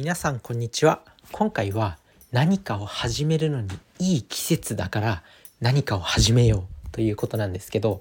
[0.00, 1.02] 皆さんこんにちは。
[1.30, 1.98] 今回は
[2.32, 3.68] 何かを始めるのに
[3.98, 5.22] いい季節だから
[5.60, 8.00] 何かを始めようということなんですけど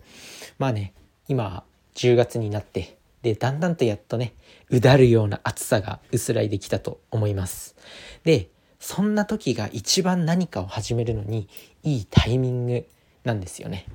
[0.59, 0.93] まあね
[1.27, 1.65] 今
[1.95, 4.33] 10月になってでだんだんとやっとね
[4.69, 7.75] うだるような暑さが薄らいできたと思います。
[8.23, 8.47] で
[8.79, 11.49] そんな時が一番何かを始めるのに
[11.83, 12.87] いいタイミング
[13.25, 13.85] なんですよね。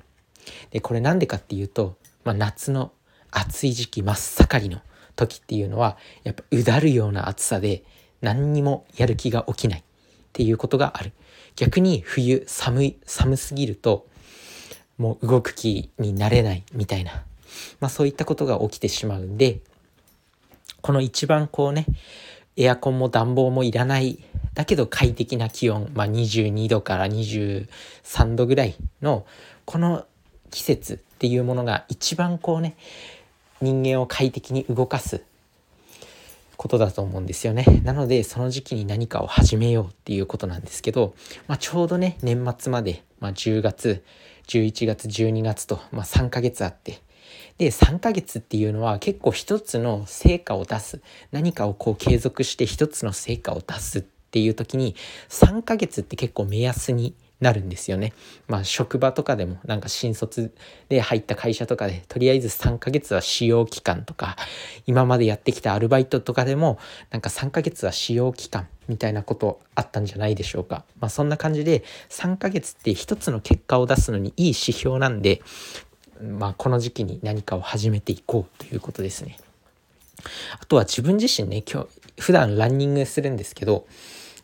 [0.73, 2.93] でこれなんでかっていうと、まあ、夏の
[3.31, 4.83] 暑い時期真っ盛りの
[5.17, 7.83] 時っていうのはやっぱうだるような暑さで
[8.21, 9.83] 何にもやる気が起きないっ
[10.33, 11.13] ていうことがある。
[11.57, 14.07] 逆に冬寒い寒すぎると
[14.99, 17.13] もう動く気になれないみたいな、
[17.81, 19.61] まあ、そういったことが起きてしまうんで
[20.81, 21.87] この一番こうね
[22.57, 24.19] エアコンも暖房もいらない
[24.55, 27.67] だけど快適な気温、まあ、22度から23
[28.37, 29.27] 度ぐらいの
[29.65, 30.07] この
[30.51, 32.77] 季節っていうものが一番こうね
[33.61, 35.23] 人間を快適に動かす
[36.57, 37.65] ことだと思うんですよね。
[37.85, 41.15] なのでその時期に何かを始めようっていうことなんですけど、
[41.47, 44.05] まあ、ちょうどね年末まで、まあ、10月
[44.47, 47.03] 11月12月と、まあ、3ヶ月あって
[47.59, 51.01] で3ヶ月っていうのは結構一つの成果を出す
[51.33, 54.97] 何かをこう継続して一つの成果を出すっていう時に
[55.29, 57.15] 3ヶ月って結構目安に
[57.45, 58.15] なるんですよね。
[58.49, 60.55] まあ職場とかでもなんか新卒
[60.89, 64.37] で入った会社とかでとりあえず3ヶ月は使用期間とか
[64.87, 66.79] 今までやってきたアルバイトとかでも
[67.11, 70.85] なんか3ヶ月は使用期間みたいなことあったんじゃないでしょうか。
[71.01, 75.43] まあそんな感じで3ヶ月って一つの結果を出すのにいい指標なんで
[76.23, 79.39] まあこの時期に何かを始めていこうということですね。
[80.59, 81.89] あとは自分自身ね今日
[82.23, 83.87] 普段ランニングするんですけど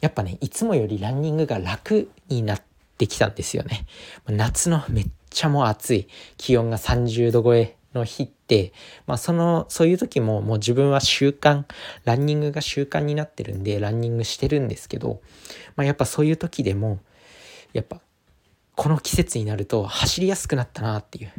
[0.03, 2.70] やっぱねいつもよりランニングが楽になって
[3.05, 3.87] ってきたんですよね。
[4.29, 8.75] 夏のめっちゃもう暑い気温が30度超えの日って、
[9.07, 11.65] まあ、そのそういう時ももう自分は習慣
[12.05, 15.23] ランニングが習慣になってるんでランニングしてるんですけど、
[15.77, 16.99] まあ、やっぱそういう時でも
[17.73, 18.01] やっぱ
[18.75, 21.33] この季節になると走りやすくなったなっていう。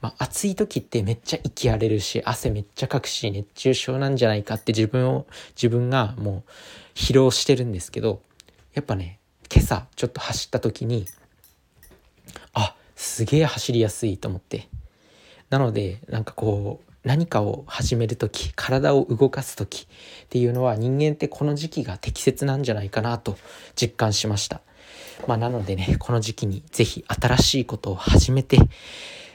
[0.00, 6.50] まあ、暑い時ってめっちゃ息荒れるし汗めっちゃかくし熱中症なんじゃないかって自分を自分がもう
[6.94, 8.20] 疲労してるんですけど
[8.74, 9.18] やっぱね
[9.54, 11.06] 今朝ちょっと走った時に
[12.54, 14.68] あすげえ走りやすいと思って
[15.48, 19.86] なのでなんかこう何かを始める時体を動かす時
[20.24, 23.36] っていうのは人間ってこの時期が適切なんじゃないかなと
[23.76, 24.62] 実感しました。
[25.28, 28.58] まあ、なのでねこの時期に是非新しいことを始めて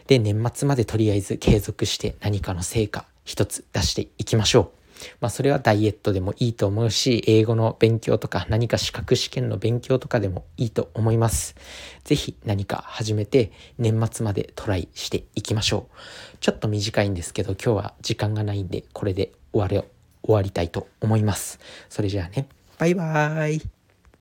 [0.07, 4.78] で年末までとりあえず継続して何かの成果一つ出していきましょう。
[5.21, 11.55] まあそれはダイエットでもいいと思うし、英語の勉強とか何か資格試験の勉強とかでもいいと思います。
[12.03, 16.37] 是非何か始めて年末までトライしていきましょう。
[16.39, 19.87] ちょっと短いんですけど今日は時間がないんでこれで終わり
[20.23, 21.59] 終わりたいと思います。
[21.89, 23.78] それじゃあね、バイバーイ。